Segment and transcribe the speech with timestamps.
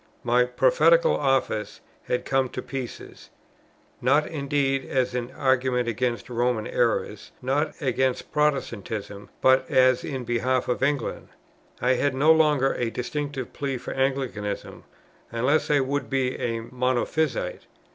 [0.23, 3.29] My "Prophetical Office" had come to pieces;
[4.01, 10.23] not indeed as an argument against "Roman errors," nor as against Protestantism, but as in
[10.23, 11.27] behalf of England.
[11.83, 14.85] I had no longer a distinctive plea for Anglicanism,
[15.31, 17.67] unless I would be a Monophysite.